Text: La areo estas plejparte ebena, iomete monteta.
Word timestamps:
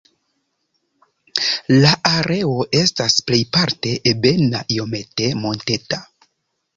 La 1.83 1.91
areo 2.11 2.55
estas 2.79 3.17
plejparte 3.27 3.91
ebena, 4.13 4.63
iomete 4.79 5.29
monteta. 5.43 6.01